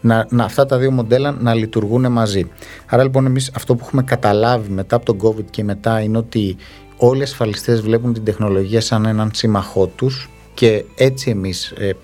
[0.00, 2.50] να, να αυτά τα δύο μοντέλα να λειτουργούν μαζί.
[2.86, 6.56] Άρα λοιπόν εμείς αυτό που έχουμε καταλάβει μετά από τον COVID και μετά είναι ότι
[6.96, 11.96] όλοι οι ασφαλιστές βλέπουν την τεχνολογία σαν έναν σύμμαχό τους και έτσι εμείς ε,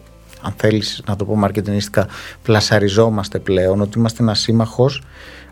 [0.42, 2.06] αν θέλεις να το πω μαρκετινιστικά
[2.42, 5.02] πλασαριζόμαστε πλέον ότι είμαστε ένας σύμμαχος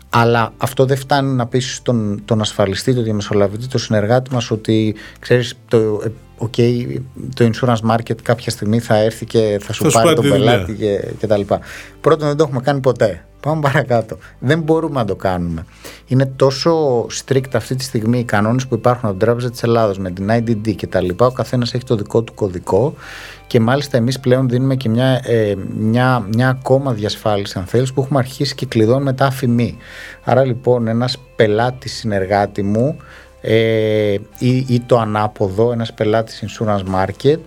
[0.09, 4.95] αλλά αυτό δεν φτάνει να πείσει τον, τον ασφαλιστή, τον διαμεσολαβητή, τον συνεργάτη μας ότι
[5.19, 6.01] ξέρεις το,
[6.37, 6.95] okay,
[7.33, 11.27] το insurance market κάποια στιγμή θα έρθει και θα σου πάρει τον πελάτη και, και
[11.27, 11.59] τα λοιπά.
[12.01, 13.25] Πρώτον δεν το έχουμε κάνει ποτέ.
[13.45, 14.17] Πάμε παρακάτω.
[14.39, 15.65] Δεν μπορούμε να το κάνουμε.
[16.07, 19.93] Είναι τόσο strict αυτή τη στιγμή οι κανόνες που υπάρχουν από την Τράπεζα της Ελλάδα
[19.97, 21.25] με την IDD και τα λοιπά.
[21.25, 22.93] Ο καθένας έχει το δικό του κωδικό
[23.47, 28.01] και μάλιστα εμείς πλέον δίνουμε και μια, ε, μια, μια ακόμα διασφάλιση, αν θέλεις, που
[28.01, 29.77] έχουμε αρχίσει και κλειδώνουμε τα αφημί.
[30.23, 32.97] Άρα λοιπόν, ένας πελάτης συνεργάτη μου
[33.47, 37.37] ε, ή, ή το ανάποδο, ένας πελάτης insurance market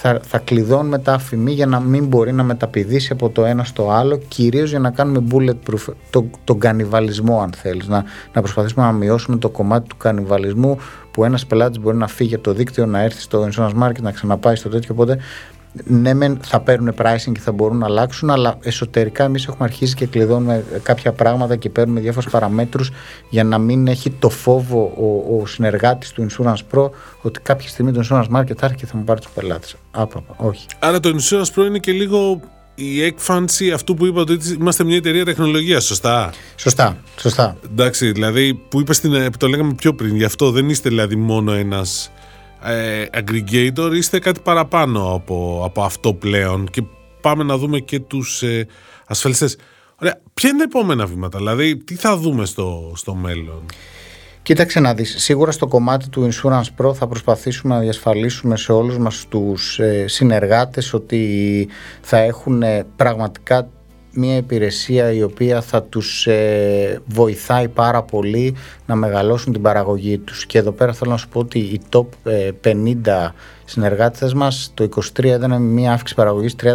[0.00, 3.90] θα, θα κλειδώνουμε τα αφημί για να μην μπορεί να μεταπηδήσει από το ένα στο
[3.90, 7.88] άλλο, κυρίως για να κάνουμε bulletproof το, τον κανιβαλισμό, αν θέλεις.
[7.88, 10.78] Να, να προσπαθήσουμε να μειώσουμε το κομμάτι του κανιβαλισμού
[11.10, 14.12] που ένας πελάτης μπορεί να φύγει από το δίκτυο, να έρθει στο insurance market, να
[14.12, 14.94] ξαναπάει στο τέτοιο.
[14.94, 15.18] Οπότε
[15.84, 19.94] ναι, μεν θα παίρνουν pricing και θα μπορούν να αλλάξουν, αλλά εσωτερικά εμείς έχουμε αρχίσει
[19.94, 22.90] και κλειδώνουμε κάποια πράγματα και παίρνουμε διάφορους παραμέτρους
[23.30, 26.90] για να μην έχει το φόβο ο, ο συνεργάτης του Insurance Pro
[27.22, 29.74] ότι κάποια στιγμή το Insurance Market θα έρθει και θα μου πάρει τους πελάτες.
[29.90, 30.66] Άπαπα, όχι.
[30.78, 32.40] Άρα το Insurance Pro είναι και λίγο
[32.74, 37.56] η έκφανση αυτού που είπατε ότι είμαστε μια εταιρεία τεχνολογίας, σωστά; Σωστά, σωστά.
[37.70, 41.52] Εντάξει, δηλαδή που είπες στην, το λέγαμε πιο πριν, γι' αυτό δεν είστε δηλαδή μόνο
[41.52, 42.10] ένας
[42.62, 46.82] ε, aggregator είστε κάτι παραπάνω από, από αυτό πλέον και
[47.20, 48.66] πάμε να δούμε και τους ε,
[49.06, 49.56] ασφαλιστές.
[50.00, 53.62] Ωραία, ποια είναι τα επόμενα βήματα, δηλαδή τι θα δούμε στο, στο μέλλον;
[54.42, 58.98] Κοίταξε να δεις, σίγουρα στο κομμάτι του Insurance Pro θα προσπαθήσουμε να διασφαλίσουμε σε όλους
[58.98, 61.68] μας τους ε, συνεργάτες ότι
[62.00, 62.62] θα έχουν
[62.96, 63.68] πραγματικά
[64.12, 68.54] μια υπηρεσία η οποία θα τους ε, βοηθάει πάρα πολύ
[68.86, 70.46] να μεγαλώσουν την παραγωγή τους.
[70.46, 72.06] Και εδώ πέρα θέλω να σου πω ότι οι top
[72.62, 73.32] 50 ε,
[73.64, 76.74] συνεργάτες μας το 23 ήταν μια αύξηση παραγωγής 30%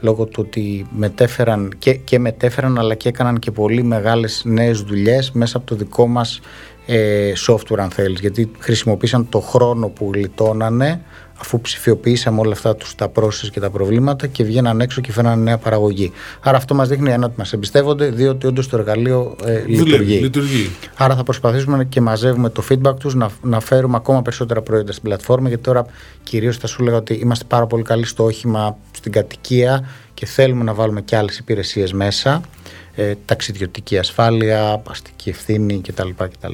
[0.00, 5.30] λόγω του ότι μετέφεραν και, και μετέφεραν αλλά και έκαναν και πολύ μεγάλες νέες δουλειές
[5.30, 6.40] μέσα από το δικό μας
[6.86, 8.20] ε, software αν θέλεις.
[8.20, 11.00] Γιατί χρησιμοποίησαν το χρόνο που γλιτώνανε
[11.40, 15.42] αφού ψηφιοποιήσαμε όλα αυτά τους, τα process και τα προβλήματα και βγαίναν έξω και φέραν
[15.42, 16.12] νέα παραγωγή.
[16.40, 20.18] Άρα αυτό μας δείχνει ένα ότι μας εμπιστεύονται, δύο ότι όντως το εργαλείο ε, λειτουργεί.
[20.18, 20.70] λειτουργεί.
[20.96, 25.04] Άρα θα προσπαθήσουμε και μαζεύουμε το feedback τους, να, να φέρουμε ακόμα περισσότερα προϊόντα στην
[25.04, 25.86] πλατφόρμα γιατί τώρα
[26.22, 30.64] κυρίως θα σου λέγα ότι είμαστε πάρα πολύ καλοί στο όχημα στην κατοικία και θέλουμε
[30.64, 32.40] να βάλουμε και άλλες υπηρεσίες μέσα,
[32.94, 36.08] ε, ταξιδιωτική ασφάλεια, αστική ευθύνη κτλ.
[36.16, 36.52] κτλ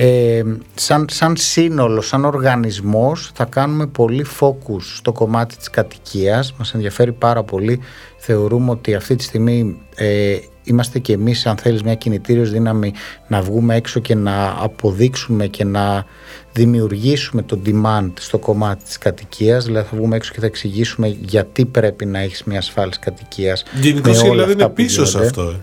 [0.00, 0.42] ε,
[0.74, 6.54] σαν, σαν σύνολο, σαν οργανισμός θα κάνουμε πολύ focus στο κομμάτι της κατοικίας.
[6.58, 7.80] Μας ενδιαφέρει πάρα πολύ.
[8.16, 12.92] Θεωρούμε ότι αυτή τη στιγμή ε, είμαστε και εμείς αν θέλεις μια κινητήριος δύναμη
[13.28, 16.04] να βγούμε έξω και να αποδείξουμε και να
[16.52, 19.64] δημιουργήσουμε το demand στο κομμάτι της κατοικίας.
[19.64, 24.22] Δηλαδή θα βγούμε έξω και θα εξηγήσουμε γιατί πρέπει να έχεις μια ασφάλιση κατοικίας Γενικώς
[24.22, 25.60] η Ελλάδα είναι πίσω σε αυτό ε.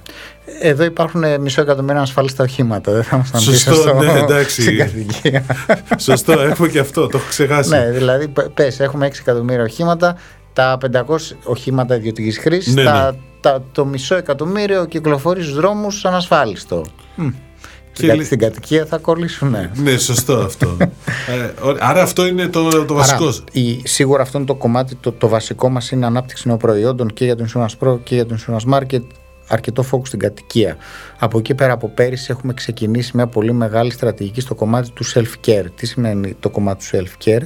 [0.60, 2.92] Εδώ υπάρχουν μισό εκατομμύριο ασφαλίστα οχήματα.
[2.92, 4.92] Δεν θα ήμασταν πίσω στο, ναι, εντάξει.
[5.98, 7.70] Σωστό, έχουμε και αυτό, το έχω ξεχάσει.
[7.70, 10.18] Ναι, δηλαδή, πε, έχουμε 6 εκατομμύρια οχήματα,
[10.54, 11.02] τα 500
[11.44, 13.12] οχήματα ιδιωτικής χρήσης, ναι, ναι.
[13.72, 16.86] το μισό εκατομμύριο κυκλοφορεί στους δρόμους ανασφάλιστο.
[17.92, 19.50] Και στην κατοικία θα κολλήσουν.
[19.50, 20.78] Ναι, ναι σωστό αυτό.
[20.80, 20.86] ε,
[21.80, 23.24] άρα αυτό είναι το, το βασικό.
[23.24, 27.14] Άρα, η, σίγουρα αυτό είναι το κομμάτι, το, το βασικό μας είναι ανάπτυξη νέων προϊόντων
[27.14, 29.04] και για το Insurance Pro και για το Insurance Market
[29.48, 30.78] αρκετό focus στην κατοικία.
[31.20, 35.66] Από εκεί πέρα από πέρυσι έχουμε ξεκινήσει μια πολύ μεγάλη στρατηγική στο κομμάτι του self-care.
[35.76, 37.44] Τι σημαίνει το κομμάτι του self-care;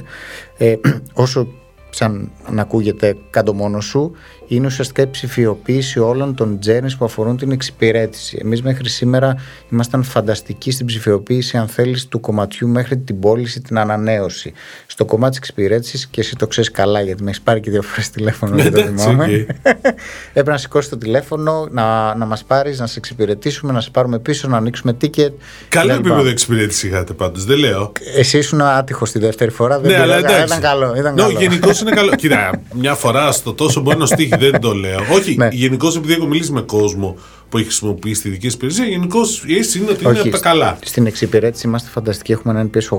[0.56, 0.76] Ε,
[1.12, 1.48] όσο
[1.90, 4.12] σαν να ακούγεται κάτω μόνος σου,
[4.46, 8.38] είναι ουσιαστικά η ψηφιοποίηση όλων των journeys που αφορούν την εξυπηρέτηση.
[8.42, 9.36] Εμείς μέχρι σήμερα
[9.70, 14.52] ήμασταν φανταστικοί στην ψηφιοποίηση, αν θέλεις, του κομματιού μέχρι την πώληση, την ανανέωση.
[14.86, 17.82] Στο κομμάτι της εξυπηρέτησης, και εσύ το ξέρεις καλά, γιατί με έχεις πάρει και δύο
[17.82, 19.46] φορές τηλέφωνο, δεν το θυμάμαι.
[20.30, 24.18] Έπρεπε να σηκώσει το τηλέφωνο, να, να μας πάρεις, να σε εξυπηρετήσουμε, να σε πάρουμε
[24.18, 25.32] πίσω, να ανοίξουμε ticket.
[25.68, 27.92] Καλό επίπεδο εξυπηρέτηση είχατε πάντως, δεν λέω.
[28.16, 30.94] Εσύ ήσουν άτυχος τη δεύτερη φορά, δεν ναι, αλλά ήταν καλό.
[30.96, 31.30] Ήταν καλό.
[31.30, 32.14] Γενικώς είναι καλό.
[32.14, 34.98] Κοίτα, μια φορά στο τόσο μπορεί να στείλει δεν το λέω.
[35.12, 35.48] Όχι, ναι.
[35.52, 37.16] γενικώ επειδή έχω μιλήσει με κόσμο
[37.48, 40.38] που έχει χρησιμοποιήσει τη δική σου υπηρεσία, γενικώ η αίσθηση είναι ότι είναι από τα
[40.38, 40.78] καλά.
[40.84, 42.98] Στην εξυπηρέτηση είμαστε φανταστικοί, έχουμε έναν NPS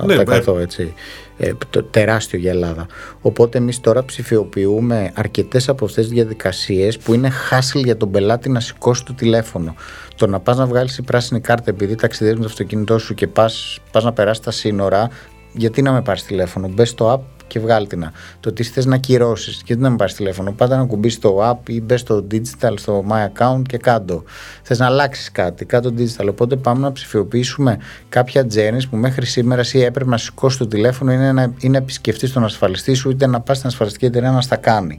[0.00, 0.04] 80%.
[0.06, 0.94] Ναι, έτσι.
[1.36, 1.52] Ε,
[1.90, 2.86] τεράστιο για Ελλάδα.
[3.20, 8.48] Οπότε εμείς τώρα ψηφιοποιούμε αρκετές από αυτές τις διαδικασίες που είναι χάσιλ για τον πελάτη
[8.48, 9.74] να σηκώσει το τηλέφωνο.
[10.16, 13.26] Το να πας να βγάλεις η πράσινη κάρτα επειδή ταξιδεύεις με το αυτοκίνητό σου και
[13.26, 15.08] πας να περάσεις τα σύνορα,
[15.52, 16.68] γιατί να με πάρεις τηλέφωνο.
[16.68, 18.10] Μπες στο app και βγάλει την.
[18.40, 20.52] Το τι θες να κυρώσεις, γιατί να με πάρεις τηλέφωνο.
[20.52, 24.22] Πάντα να κουμπίσεις το app ή μπες στο digital, στο my account και κάτω.
[24.62, 26.26] Θες να αλλάξεις κάτι, κάτω digital.
[26.28, 31.12] Οπότε πάμε να ψηφιοποιήσουμε κάποια journeys που μέχρι σήμερα εσύ έπρεπε να σηκώσεις το τηλέφωνο
[31.12, 34.40] ή να, ή να επισκεφτείς τον ασφαλιστή σου, είτε να πας στην ασφαλιστική εταιρεία να
[34.40, 34.98] στα κάνει.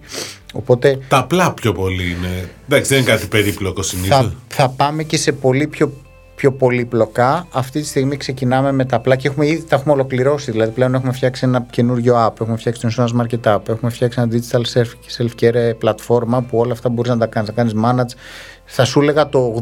[0.53, 2.49] Οπότε, τα απλά πιο πολύ είναι.
[2.67, 4.17] Εντάξει, δεν είναι κάτι περίπλοκο συνήθως.
[4.17, 5.91] Θα, θα πάμε και σε πολύ πιο
[6.43, 7.47] πιο πολύπλοκα.
[7.51, 10.51] Αυτή τη στιγμή ξεκινάμε με τα απλά και έχουμε ήδη τα έχουμε ολοκληρώσει.
[10.51, 14.21] Δηλαδή πλέον έχουμε φτιάξει ένα καινούριο app, έχουμε φτιάξει το Insurance Market App, έχουμε φτιάξει
[14.21, 14.61] ένα digital
[15.17, 17.49] self-care πλατφόρμα που όλα αυτά μπορείς να τα κάνεις.
[17.49, 18.17] Να κάνεις manage.
[18.65, 19.59] Θα σου έλεγα το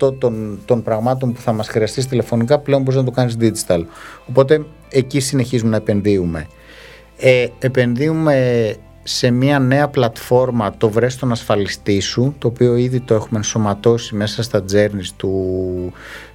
[0.00, 3.80] 80% των, των πραγμάτων που θα μας χρειαστεί τηλεφωνικά πλέον μπορείς να το κάνεις digital.
[4.28, 6.46] Οπότε εκεί συνεχίζουμε να επενδύουμε.
[7.16, 8.74] Ε, επενδύουμε
[9.06, 14.14] σε μια νέα πλατφόρμα το βρες τον ασφαλιστή σου το οποίο ήδη το έχουμε ενσωματώσει
[14.14, 15.32] μέσα στα journeys του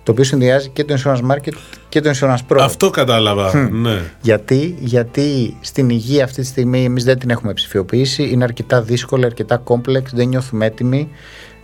[0.04, 1.54] το οποίο συνδυάζει και το insurance market
[1.90, 4.02] και το insurance pro αυτό κατάλαβα ναι.
[4.22, 9.26] γιατί, γιατί στην υγεία αυτή τη στιγμή εμείς δεν την έχουμε ψηφιοποιήσει είναι αρκετά δύσκολη,
[9.26, 11.10] αρκετά complex δεν νιώθουμε έτοιμοι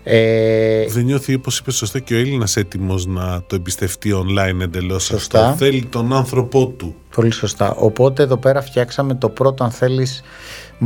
[0.07, 5.11] ε, δεν νιώθει, όπως είπε σωστά, και ο Έλληνας έτοιμος να το εμπιστευτεί online εντελώς
[5.11, 5.55] αυτό.
[5.57, 6.95] Θέλει τον άνθρωπό του.
[7.15, 7.75] Πολύ σωστά.
[7.75, 10.21] Οπότε εδώ πέρα φτιάξαμε το πρώτο, αν θέλεις,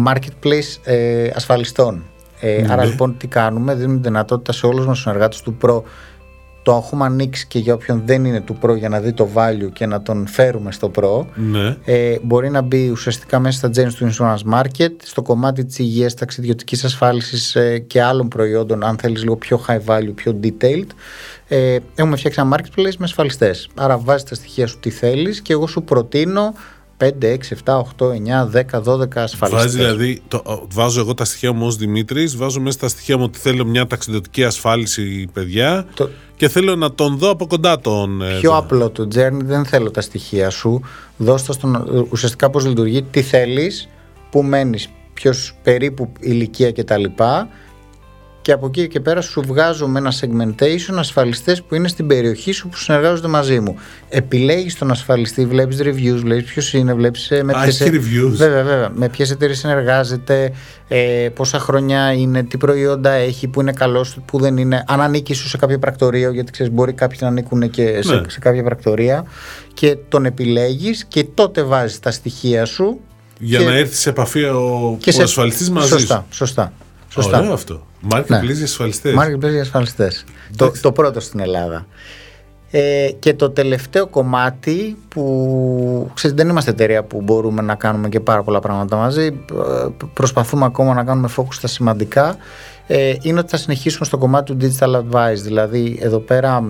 [0.06, 2.04] marketplace ε, ασφαλιστών.
[2.40, 2.72] Ε, ναι.
[2.74, 5.82] Άρα λοιπόν τι κάνουμε, δίνουμε δυνατότητα σε όλους μας τους συνεργάτες του Pro
[6.64, 9.72] το έχουμε ανοίξει και για όποιον δεν είναι του Pro για να δει το value
[9.74, 11.26] και να τον φέρουμε στο Pro.
[11.36, 11.78] Ναι.
[11.86, 16.14] Ε, μπορεί να μπει ουσιαστικά μέσα στα gems του insurance market, στο κομμάτι της υγείας,
[16.14, 20.88] ταξιδιωτικής ασφάλισης ε, και άλλων προϊόντων, αν θέλεις λίγο πιο high value, πιο detailed.
[21.48, 23.70] Ε, έχουμε φτιάξει ένα marketplace με ασφαλιστές.
[23.76, 26.54] Άρα βάζεις τα στοιχεία σου τι θέλεις και εγώ σου προτείνω
[27.00, 29.62] 5, 6, 7, 8, 9, 10, 12 ασφαλιστές.
[29.62, 33.24] Βάζει δηλαδή, το, βάζω εγώ τα στοιχεία μου ως Δημήτρης, βάζω μέσα στα στοιχεία μου
[33.24, 36.10] ότι θέλω μια ταξιδιωτική ασφάλιση, παιδιά, το...
[36.36, 38.22] και θέλω να τον δω από κοντά τον.
[38.22, 40.82] Ε, Πιο απλό το journey, δεν θέλω τα στοιχεία σου.
[41.18, 42.06] Δώστα στον.
[42.12, 43.90] Ουσιαστικά πώς λειτουργεί, τι θέλεις,
[44.30, 47.04] πού μένεις, ποιος περίπου ηλικία κτλ
[48.42, 52.52] και από εκεί και πέρα σου βγάζω με ένα segmentation ασφαλιστές που είναι στην περιοχή
[52.52, 53.76] σου που συνεργάζονται μαζί μου.
[54.10, 57.82] Επιλέγεις τον ασφαλιστή, βλέπεις reviews, βλέπεις ποιος είναι, βλέπεις ε, με ποιες.
[57.82, 58.32] reviews.
[58.32, 58.90] Βέβαια, βέβαια.
[58.94, 60.52] Με ποιες εταιρείες συνεργάζεται,
[60.88, 64.84] ε, πόσα χρόνια είναι, τι προϊόντα έχει, που είναι καλός, που δεν είναι.
[64.88, 68.30] Αν ανήκει σου σε κάποιο πρακτορείο, γιατί ξέρεις, μπορεί κάποιοι να ανήκουν και σε, ναι.
[68.30, 69.26] σε κάποια πρακτορία.
[69.74, 73.00] Και τον επιλέγεις και τότε βάζεις τα στοιχεία σου.
[73.40, 76.26] Για να έρθει σε επαφή ο, ο ασφαλιστής μαζί Σωστά, σωστά.
[76.30, 76.74] Σωστά.
[77.16, 77.86] Ωραίο αυτό.
[78.12, 78.52] Marketplace ναι.
[78.52, 79.16] για ασφαλιστές.
[79.18, 80.24] Marketplace για ασφαλιστές.
[80.56, 81.86] Το, το πρώτο στην Ελλάδα.
[82.72, 88.20] Ε, και το τελευταίο κομμάτι που ξέρετε, δεν είμαστε εταιρεία που μπορούμε να κάνουμε και
[88.20, 92.36] πάρα πολλά πράγματα μαζί ε, προσπαθούμε ακόμα να κάνουμε focus στα σημαντικά
[92.88, 96.64] ε, είναι ότι θα συνεχίσουμε στο κομμάτι του digital advice δηλαδή εδώ πέρα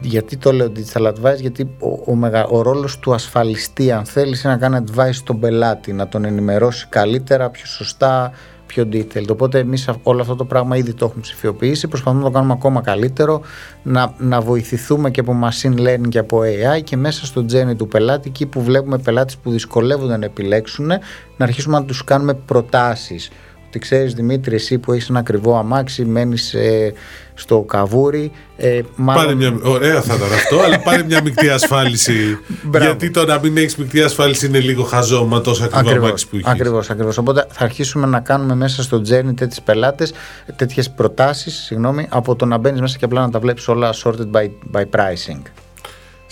[0.00, 4.52] γιατί το λέω digital advice γιατί ο, ο, ο ρόλος του ασφαλιστή αν θέλεις είναι
[4.52, 8.32] να κάνει advice στον πελάτη να τον ενημερώσει καλύτερα, πιο σωστά
[8.70, 9.28] πιο detailed.
[9.30, 11.88] Οπότε εμείς όλο αυτό το πράγμα ήδη το έχουμε ψηφιοποιήσει.
[11.88, 13.40] Προσπαθούμε να το κάνουμε ακόμα καλύτερο,
[13.82, 17.88] να, να βοηθηθούμε και από machine learning και από AI και μέσα στο journey του
[17.88, 20.86] πελάτη, εκεί που βλέπουμε πελάτες που δυσκολεύονται να επιλέξουν,
[21.36, 23.30] να αρχίσουμε να τους κάνουμε προτάσεις.
[23.70, 26.92] Ότι ξέρεις Δημήτρη, εσύ που έχεις ένα ακριβό αμάξι, μένεις ε,
[27.34, 28.32] στο καβούρι.
[28.56, 29.24] Ε, μάλλον...
[29.24, 32.38] Πάρε μια, ωραία θα ήταν αυτό, αλλά πάρε μια μεικτή ασφάλιση.
[32.80, 36.36] γιατί το να μην έχεις μεικτή ασφάλιση είναι λίγο χαζό με τόσο ακριβό αμάξι που
[36.36, 36.44] έχει.
[36.48, 37.18] Ακριβώς, ακριβώς.
[37.18, 40.12] Οπότε θα αρχίσουμε να κάνουμε μέσα στο journey τέτοιες πελάτες,
[40.56, 44.30] τέτοιες προτάσεις, συγγνώμη, από το να μπαίνεις μέσα και απλά να τα βλέπεις όλα sorted
[44.32, 45.42] by, by pricing.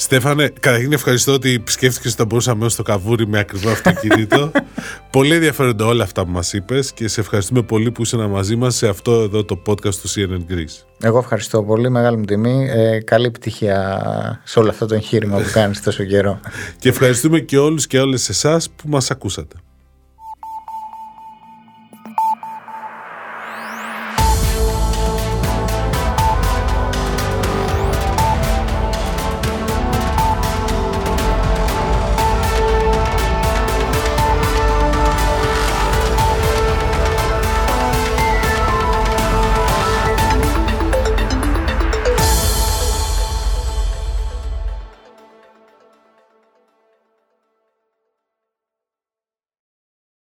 [0.01, 4.51] Στέφανε, καταρχήν ευχαριστώ ότι επισκέφθηκε όταν μπορούσαμε στο καβούρι με ακριβό αυτοκίνητο.
[5.17, 8.77] πολύ ενδιαφέροντα όλα αυτά που μας είπες και σε ευχαριστούμε πολύ που ήσουν μαζί μας
[8.77, 10.85] σε αυτό εδώ το podcast του CNN Greece.
[11.03, 12.69] Εγώ ευχαριστώ πολύ, μεγάλη μου τιμή.
[12.71, 16.41] Ε, καλή επιτυχία σε όλο αυτό το εγχείρημα που κάνεις τόσο καιρό.
[16.79, 19.57] και ευχαριστούμε και όλους και όλες εσάς που μας ακούσατε.